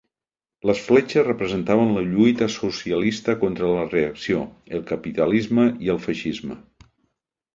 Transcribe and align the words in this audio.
Les 0.67 0.79
fletxes 0.85 1.25
representaven 1.27 1.91
la 1.97 2.01
lluita 2.13 2.47
socialista 2.53 3.35
contra 3.43 3.69
la 3.73 3.83
reacció, 3.91 4.41
el 4.77 4.83
capitalisme 4.93 5.67
i 5.89 5.95
el 5.95 6.01
feixisme. 6.07 6.57